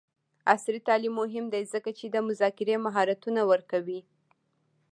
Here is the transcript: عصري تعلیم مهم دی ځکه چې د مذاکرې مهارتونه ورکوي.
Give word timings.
عصري 0.53 0.79
تعلیم 0.87 1.13
مهم 1.21 1.45
دی 1.53 1.63
ځکه 1.73 1.89
چې 1.97 2.05
د 2.09 2.15
مذاکرې 2.27 2.75
مهارتونه 2.85 3.41
ورکوي. 3.51 4.01